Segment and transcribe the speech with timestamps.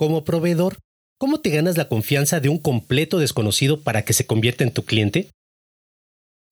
[0.00, 0.78] Como proveedor,
[1.18, 4.86] ¿cómo te ganas la confianza de un completo desconocido para que se convierta en tu
[4.86, 5.28] cliente?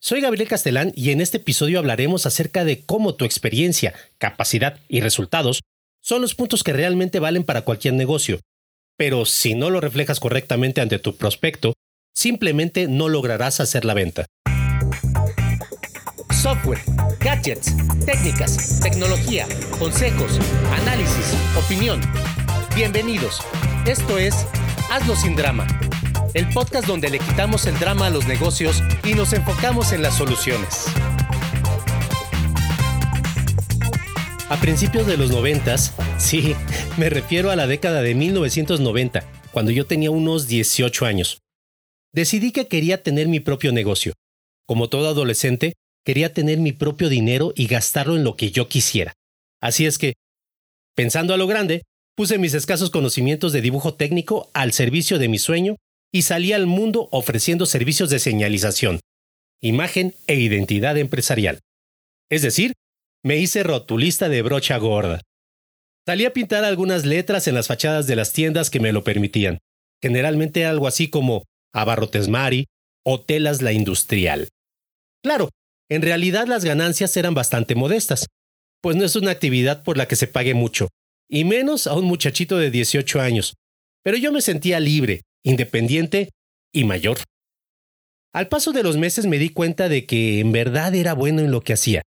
[0.03, 5.01] Soy Gabriel Castelán y en este episodio hablaremos acerca de cómo tu experiencia, capacidad y
[5.01, 5.63] resultados
[6.03, 8.39] son los puntos que realmente valen para cualquier negocio.
[8.99, 11.73] Pero si no lo reflejas correctamente ante tu prospecto,
[12.15, 14.27] simplemente no lograrás hacer la venta.
[16.31, 16.83] Software,
[17.19, 19.47] gadgets, técnicas, tecnología,
[19.79, 20.39] consejos,
[20.83, 21.99] análisis, opinión.
[22.79, 23.41] Bienvenidos.
[23.89, 24.47] Esto es
[24.89, 25.67] Hazlo sin drama.
[26.33, 30.17] El podcast donde le quitamos el drama a los negocios y nos enfocamos en las
[30.17, 30.87] soluciones.
[34.49, 36.55] A principios de los noventas, sí,
[36.99, 41.41] me refiero a la década de 1990, cuando yo tenía unos 18 años.
[42.13, 44.13] Decidí que quería tener mi propio negocio.
[44.69, 45.73] Como todo adolescente,
[46.05, 49.15] quería tener mi propio dinero y gastarlo en lo que yo quisiera.
[49.61, 50.15] Así es que,
[50.95, 51.83] pensando a lo grande,
[52.19, 55.77] puse mis escasos conocimientos de dibujo técnico al servicio de mi sueño
[56.13, 58.99] y salí al mundo ofreciendo servicios de señalización,
[59.63, 61.61] imagen e identidad empresarial.
[62.29, 62.73] Es decir,
[63.25, 65.21] me hice rotulista de brocha gorda.
[66.09, 69.59] Salí a pintar algunas letras en las fachadas de las tiendas que me lo permitían,
[70.03, 72.67] generalmente algo así como Abarrotes Mari
[73.07, 74.49] o Telas La Industrial.
[75.23, 75.51] Claro,
[75.89, 78.27] en realidad las ganancias eran bastante modestas,
[78.83, 80.89] pues no es una actividad por la que se pague mucho,
[81.29, 83.55] y menos a un muchachito de 18 años,
[84.03, 86.31] pero yo me sentía libre, independiente
[86.73, 87.19] y mayor.
[88.33, 91.51] Al paso de los meses me di cuenta de que en verdad era bueno en
[91.51, 92.03] lo que hacía.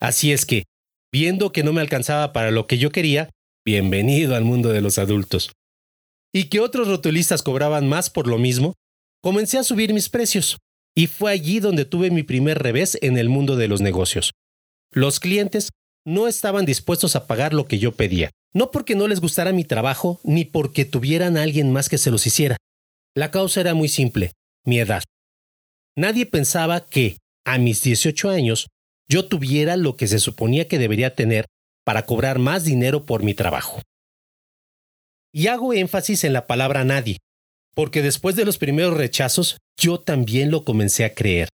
[0.00, 0.64] Así es que,
[1.12, 3.30] viendo que no me alcanzaba para lo que yo quería,
[3.64, 5.52] bienvenido al mundo de los adultos.
[6.32, 8.74] Y que otros rotulistas cobraban más por lo mismo,
[9.22, 10.58] comencé a subir mis precios.
[10.94, 14.32] Y fue allí donde tuve mi primer revés en el mundo de los negocios.
[14.90, 15.70] Los clientes
[16.04, 19.64] no estaban dispuestos a pagar lo que yo pedía, no porque no les gustara mi
[19.64, 22.56] trabajo, ni porque tuvieran a alguien más que se los hiciera.
[23.14, 24.32] La causa era muy simple,
[24.64, 25.02] mi edad.
[25.96, 28.68] Nadie pensaba que, a mis 18 años,
[29.08, 31.46] yo tuviera lo que se suponía que debería tener
[31.84, 33.82] para cobrar más dinero por mi trabajo.
[35.34, 37.18] Y hago énfasis en la palabra nadie,
[37.74, 41.48] porque después de los primeros rechazos yo también lo comencé a creer,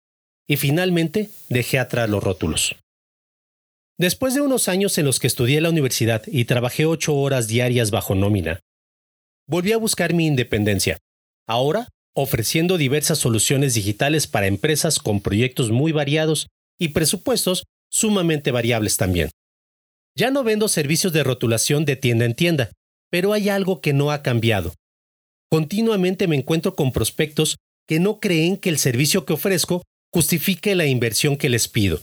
[0.48, 2.76] y finalmente dejé atrás los rótulos.
[3.98, 7.48] Después de unos años en los que estudié en la universidad y trabajé ocho horas
[7.48, 8.60] diarias bajo nómina,
[9.48, 10.98] volví a buscar mi independencia,
[11.48, 16.48] ahora ofreciendo diversas soluciones digitales para empresas con proyectos muy variados
[16.80, 19.30] y presupuestos sumamente variables también.
[20.18, 22.72] Ya no vendo servicios de rotulación de tienda en tienda,
[23.10, 24.74] pero hay algo que no ha cambiado,
[25.56, 27.58] Continuamente me encuentro con prospectos
[27.88, 32.02] que no creen que el servicio que ofrezco justifique la inversión que les pido.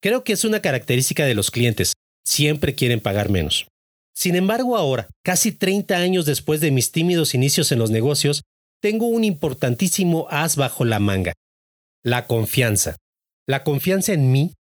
[0.00, 1.94] Creo que es una característica de los clientes,
[2.24, 3.66] siempre quieren pagar menos.
[4.14, 8.42] Sin embargo, ahora, casi 30 años después de mis tímidos inicios en los negocios,
[8.80, 11.32] tengo un importantísimo as bajo la manga.
[12.04, 12.96] La confianza.
[13.46, 14.54] La confianza en mí,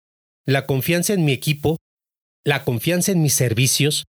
[0.46, 1.78] la confianza en mi equipo,
[2.46, 4.06] la confianza en mis servicios,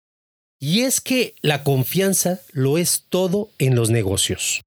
[0.61, 4.63] y es que la confianza lo es todo en los negocios.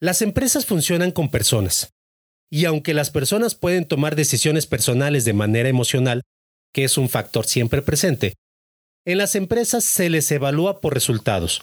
[0.00, 1.93] Las empresas funcionan con personas.
[2.50, 6.22] Y aunque las personas pueden tomar decisiones personales de manera emocional,
[6.72, 8.34] que es un factor siempre presente,
[9.06, 11.62] en las empresas se les evalúa por resultados.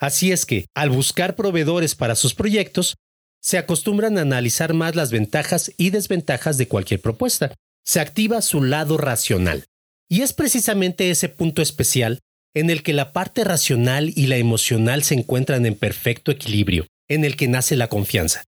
[0.00, 2.96] Así es que, al buscar proveedores para sus proyectos,
[3.40, 7.54] se acostumbran a analizar más las ventajas y desventajas de cualquier propuesta.
[7.84, 9.64] Se activa su lado racional.
[10.08, 12.20] Y es precisamente ese punto especial
[12.54, 17.24] en el que la parte racional y la emocional se encuentran en perfecto equilibrio, en
[17.24, 18.44] el que nace la confianza.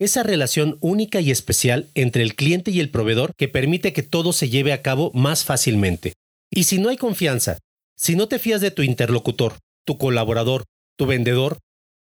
[0.00, 4.32] Esa relación única y especial entre el cliente y el proveedor que permite que todo
[4.32, 6.14] se lleve a cabo más fácilmente.
[6.50, 7.58] Y si no hay confianza,
[7.96, 10.64] si no te fías de tu interlocutor, tu colaborador,
[10.96, 11.58] tu vendedor,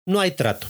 [0.06, 0.66] no hay trato.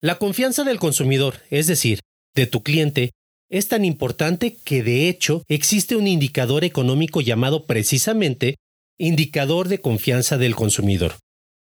[0.00, 2.00] La confianza del consumidor, es decir,
[2.34, 3.10] de tu cliente,
[3.50, 8.56] es tan importante que de hecho existe un indicador económico llamado precisamente
[8.98, 11.16] Indicador de confianza del consumidor.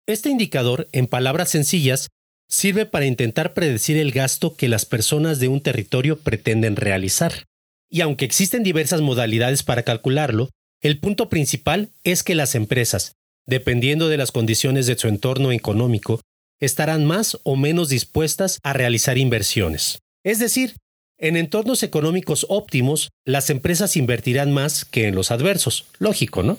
[0.06, 2.08] Este indicador, en palabras sencillas,
[2.54, 7.44] sirve para intentar predecir el gasto que las personas de un territorio pretenden realizar.
[7.90, 13.12] Y aunque existen diversas modalidades para calcularlo, el punto principal es que las empresas,
[13.46, 16.20] dependiendo de las condiciones de su entorno económico,
[16.60, 19.98] estarán más o menos dispuestas a realizar inversiones.
[20.24, 20.76] Es decir,
[21.18, 25.86] en entornos económicos óptimos, las empresas invertirán más que en los adversos.
[25.98, 26.58] Lógico, ¿no?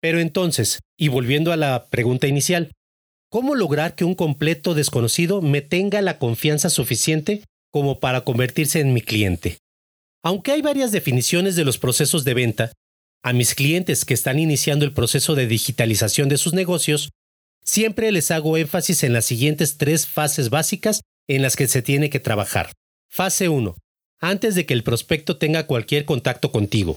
[0.00, 2.70] Pero entonces, y volviendo a la pregunta inicial,
[3.30, 8.92] ¿cómo lograr que un completo desconocido me tenga la confianza suficiente como para convertirse en
[8.92, 9.58] mi cliente?
[10.22, 12.72] Aunque hay varias definiciones de los procesos de venta,
[13.22, 17.10] A mis clientes que están iniciando el proceso de digitalización de sus negocios,
[17.64, 22.08] siempre les hago énfasis en las siguientes tres fases básicas en las que se tiene
[22.08, 22.70] que trabajar.
[23.10, 23.76] Fase 1.
[24.20, 26.94] Antes de que el prospecto tenga cualquier contacto contigo.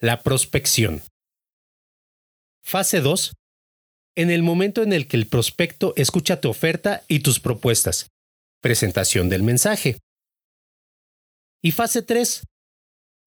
[0.00, 1.02] La prospección.
[2.62, 3.32] Fase 2.
[4.20, 8.10] En el momento en el que el prospecto escucha tu oferta y tus propuestas.
[8.60, 9.96] Presentación del mensaje.
[11.62, 12.44] Y fase 3.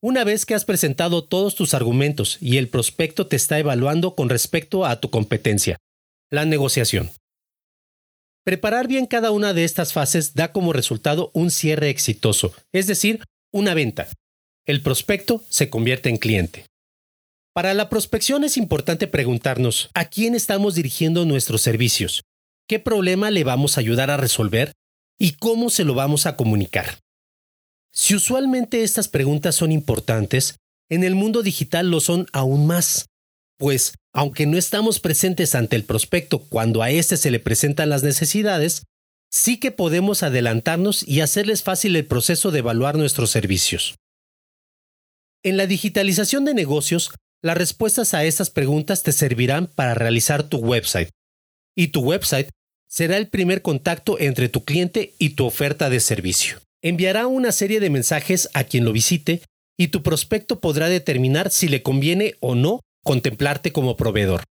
[0.03, 4.29] Una vez que has presentado todos tus argumentos y el prospecto te está evaluando con
[4.29, 5.77] respecto a tu competencia.
[6.29, 7.09] La negociación.
[8.43, 13.23] Preparar bien cada una de estas fases da como resultado un cierre exitoso, es decir,
[13.51, 14.09] una venta.
[14.67, 16.67] El prospecto se convierte en cliente.
[17.53, 22.23] Para la prospección es importante preguntarnos a quién estamos dirigiendo nuestros servicios,
[22.67, 24.73] qué problema le vamos a ayudar a resolver
[25.19, 26.97] y cómo se lo vamos a comunicar.
[27.91, 30.55] Si usualmente estas preguntas son importantes,
[30.89, 33.05] en el mundo digital lo son aún más,
[33.59, 38.01] pues aunque no estamos presentes ante el prospecto cuando a éste se le presentan las
[38.01, 38.83] necesidades,
[39.29, 43.93] sí que podemos adelantarnos y hacerles fácil el proceso de evaluar nuestros servicios.
[45.43, 47.11] En la digitalización de negocios,
[47.43, 51.09] las respuestas a estas preguntas te servirán para realizar tu website.
[51.75, 52.49] Y tu website
[52.87, 56.59] será el primer contacto entre tu cliente y tu oferta de servicio.
[56.81, 59.41] Enviará una serie de mensajes a quien lo visite
[59.77, 64.43] y tu prospecto podrá determinar si le conviene o no contemplarte como proveedor.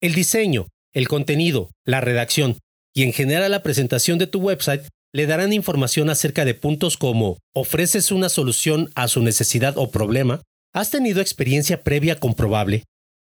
[0.00, 2.56] El diseño, el contenido, la redacción
[2.94, 7.38] y en general la presentación de tu website le darán información acerca de puntos como
[7.54, 10.40] ofreces una solución a su necesidad o problema,
[10.72, 12.84] ¿Has tenido experiencia previa comprobable?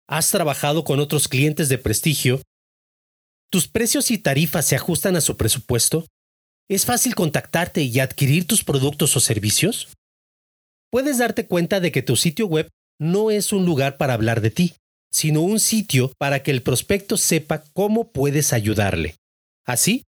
[0.10, 2.42] ¿Has trabajado con otros clientes de prestigio?
[3.50, 6.06] ¿Tus precios y tarifas se ajustan a su presupuesto?
[6.70, 9.88] ¿Es fácil contactarte y adquirir tus productos o servicios?
[10.92, 12.68] Puedes darte cuenta de que tu sitio web
[13.00, 14.74] no es un lugar para hablar de ti,
[15.10, 19.16] sino un sitio para que el prospecto sepa cómo puedes ayudarle.
[19.66, 20.04] Así,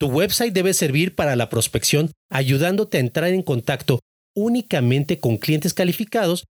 [0.00, 4.00] tu website debe servir para la prospección, ayudándote a entrar en contacto
[4.34, 6.44] únicamente con clientes calificados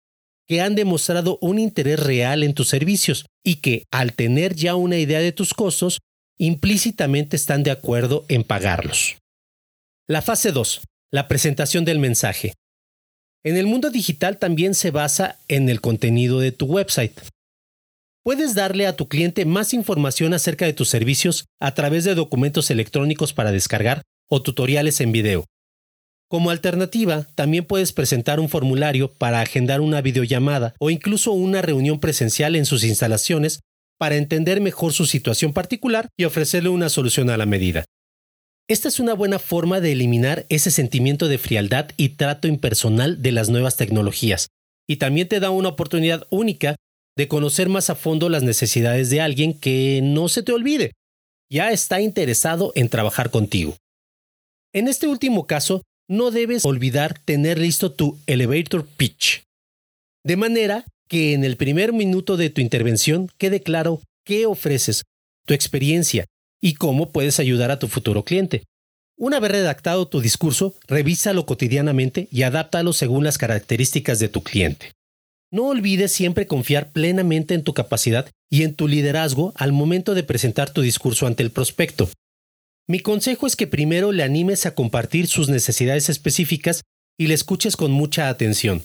[0.47, 4.97] que han demostrado un interés real en tus servicios y que, al tener ya una
[4.97, 5.99] idea de tus costos,
[6.37, 9.17] implícitamente están de acuerdo en pagarlos.
[10.07, 10.81] La fase 2.
[11.11, 12.53] La presentación del mensaje.
[13.45, 17.13] En el mundo digital también se basa en el contenido de tu website.
[18.23, 22.71] Puedes darle a tu cliente más información acerca de tus servicios a través de documentos
[22.71, 25.45] electrónicos para descargar o tutoriales en video.
[26.33, 31.99] Como alternativa, también puedes presentar un formulario para agendar una videollamada o incluso una reunión
[31.99, 33.59] presencial en sus instalaciones
[33.99, 37.85] para entender mejor su situación particular y ofrecerle una solución a la medida.
[38.67, 43.31] Esta es una buena forma de eliminar ese sentimiento de frialdad y trato impersonal de
[43.31, 44.47] las nuevas tecnologías,
[44.89, 46.77] y también te da una oportunidad única
[47.15, 50.93] de conocer más a fondo las necesidades de alguien que no se te olvide,
[51.51, 53.77] ya está interesado en trabajar contigo.
[54.73, 59.43] En este último caso, no debes olvidar tener listo tu elevator pitch.
[60.23, 65.03] De manera que en el primer minuto de tu intervención quede claro qué ofreces,
[65.45, 66.25] tu experiencia
[66.61, 68.63] y cómo puedes ayudar a tu futuro cliente.
[69.17, 74.91] Una vez redactado tu discurso, revísalo cotidianamente y adáptalo según las características de tu cliente.
[75.51, 80.23] No olvides siempre confiar plenamente en tu capacidad y en tu liderazgo al momento de
[80.23, 82.09] presentar tu discurso ante el prospecto.
[82.87, 86.81] Mi consejo es que primero le animes a compartir sus necesidades específicas
[87.17, 88.83] y le escuches con mucha atención.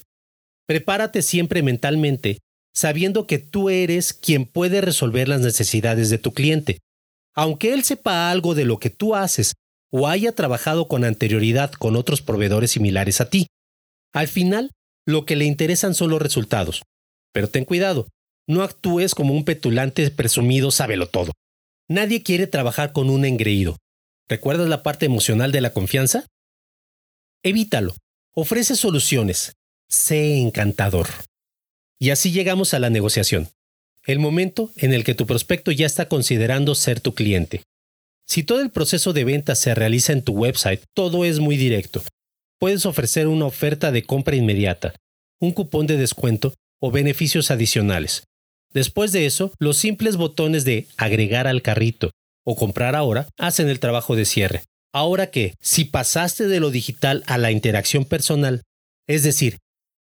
[0.67, 2.39] Prepárate siempre mentalmente,
[2.75, 6.79] sabiendo que tú eres quien puede resolver las necesidades de tu cliente.
[7.35, 9.55] Aunque él sepa algo de lo que tú haces
[9.91, 13.47] o haya trabajado con anterioridad con otros proveedores similares a ti,
[14.13, 14.71] al final
[15.07, 16.83] lo que le interesan son los resultados.
[17.33, 18.09] Pero ten cuidado,
[18.47, 21.33] no actúes como un petulante presumido sábelo todo.
[21.89, 23.77] Nadie quiere trabajar con un engreído.
[24.29, 26.27] ¿Recuerdas la parte emocional de la confianza?
[27.43, 27.95] Evítalo.
[28.35, 29.55] Ofrece soluciones.
[29.89, 31.09] Sé encantador.
[31.99, 33.49] Y así llegamos a la negociación.
[34.05, 37.63] El momento en el que tu prospecto ya está considerando ser tu cliente.
[38.27, 42.03] Si todo el proceso de venta se realiza en tu website, todo es muy directo.
[42.59, 44.95] Puedes ofrecer una oferta de compra inmediata,
[45.41, 48.25] un cupón de descuento o beneficios adicionales.
[48.75, 52.11] Después de eso, los simples botones de agregar al carrito
[52.51, 54.63] o comprar ahora hacen el trabajo de cierre.
[54.91, 58.63] Ahora que, si pasaste de lo digital a la interacción personal,
[59.07, 59.59] es decir,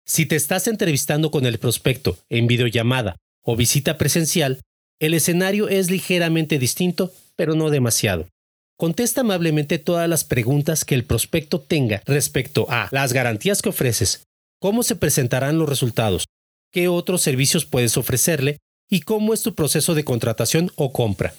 [0.05, 4.61] si te estás entrevistando con el prospecto en videollamada o visita presencial,
[5.01, 8.29] el escenario es ligeramente distinto, pero no demasiado.
[8.77, 14.25] Contesta amablemente todas las preguntas que el prospecto tenga respecto a las garantías que ofreces,
[14.61, 16.27] cómo se presentarán los resultados,
[16.71, 18.59] qué otros servicios puedes ofrecerle
[18.91, 21.33] y cómo es tu proceso de contratación o compra.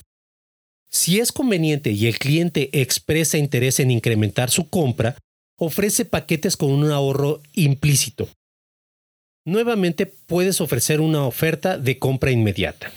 [0.95, 5.17] Si es conveniente y el cliente expresa interés en incrementar su compra,
[5.59, 8.29] ofrece paquetes con un ahorro implícito.
[9.45, 12.93] Nuevamente puedes ofrecer una oferta de compra inmediata.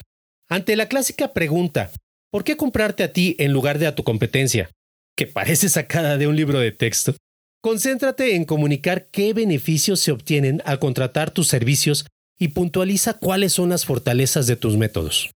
[0.48, 1.90] Ante la clásica pregunta,
[2.30, 4.70] ¿por qué comprarte a ti en lugar de a tu competencia?
[5.16, 7.16] que parece sacada de un libro de texto,
[7.60, 12.06] concéntrate en comunicar qué beneficios se obtienen al contratar tus servicios
[12.38, 15.30] y puntualiza cuáles son las fortalezas de tus métodos.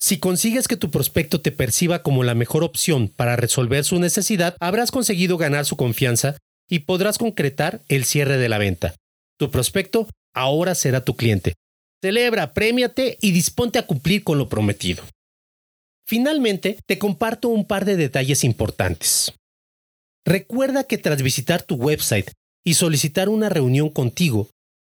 [0.00, 4.56] Si consigues que tu prospecto te perciba como la mejor opción para resolver su necesidad,
[4.60, 6.36] habrás conseguido ganar su confianza
[6.68, 8.94] y podrás concretar el cierre de la venta.
[9.38, 11.54] Tu prospecto ahora será tu cliente.
[12.00, 15.02] Celebra, premiate y disponte a cumplir con lo prometido.
[16.06, 19.32] Finalmente, te comparto un par de detalles importantes.
[20.24, 22.30] Recuerda que tras visitar tu website
[22.64, 24.48] y solicitar una reunión contigo,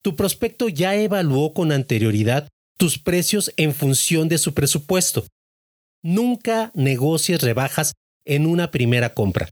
[0.04, 2.48] tu prospecto ya evaluó con anterioridad
[2.82, 5.28] tus precios en función de su presupuesto.
[6.02, 7.94] Nunca negocies rebajas
[8.26, 9.52] en una primera compra.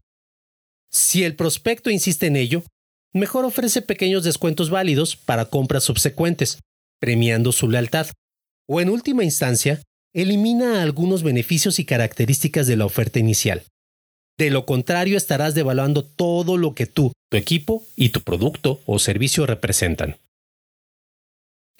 [0.90, 2.64] Si el prospecto insiste en ello,
[3.14, 6.58] mejor ofrece pequeños descuentos válidos para compras subsecuentes,
[6.98, 8.08] premiando su lealtad.
[8.68, 9.80] O en última instancia,
[10.12, 13.62] elimina algunos beneficios y características de la oferta inicial.
[14.38, 18.98] De lo contrario, estarás devaluando todo lo que tú, tu equipo y tu producto o
[18.98, 20.16] servicio representan.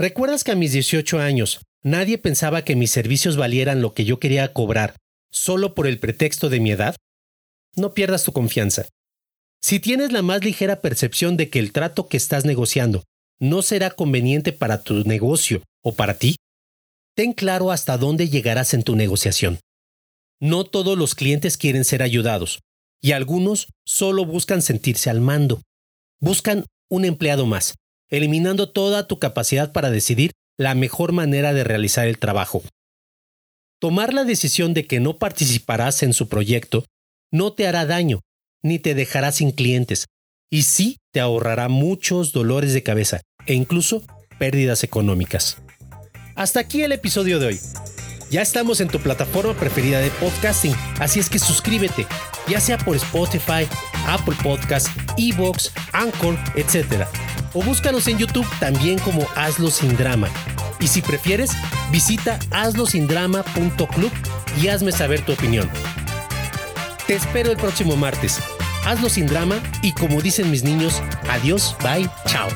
[0.01, 4.19] ¿Recuerdas que a mis 18 años nadie pensaba que mis servicios valieran lo que yo
[4.19, 4.97] quería cobrar
[5.31, 6.97] solo por el pretexto de mi edad?
[7.77, 8.89] No pierdas tu confianza.
[9.61, 13.05] Si tienes la más ligera percepción de que el trato que estás negociando
[13.41, 16.37] no será conveniente para tu negocio o para ti,
[17.15, 19.61] ten claro hasta dónde llegarás en tu negociación.
[20.41, 22.61] No todos los clientes quieren ser ayudados,
[23.03, 25.61] y algunos solo buscan sentirse al mando.
[26.21, 27.75] Buscan un empleado más,
[28.11, 32.63] eliminando toda tu capacidad para decidir la mejor manera de realizar el trabajo.
[33.81, 36.85] Tomar la decisión de que no participarás en su proyecto
[37.33, 38.21] no te hará daño,
[38.63, 40.07] ni te dejará sin clientes,
[40.51, 44.03] y sí te ahorrará muchos dolores de cabeza e incluso
[44.39, 45.59] pérdidas económicas.
[46.35, 47.61] Hasta aquí el episodio de hoy.
[48.31, 52.07] Ya estamos en tu plataforma preferida de podcasting, así es que suscríbete,
[52.49, 53.67] ya sea por Spotify,
[54.07, 57.07] Apple Podcasts, Evox, Anchor, etc.
[57.53, 60.29] O búscanos en YouTube también como Hazlo sin drama.
[60.79, 61.51] Y si prefieres,
[61.91, 64.13] visita hazlosindrama.club
[64.61, 65.69] y hazme saber tu opinión.
[67.07, 68.41] Te espero el próximo martes.
[68.85, 72.49] Hazlo sin drama y como dicen mis niños, adiós, bye, chao.